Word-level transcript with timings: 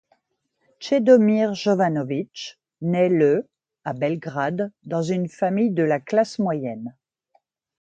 Čedomir 0.79 1.53
Jovanović 1.53 2.57
naît 2.81 3.07
le 3.07 3.47
à 3.85 3.93
Belgrade 3.93 4.71
dans 4.83 5.03
une 5.03 5.29
fammile 5.29 5.75
de 5.75 5.83
la 5.83 5.99
classe 5.99 6.39
moyenne. 6.39 6.95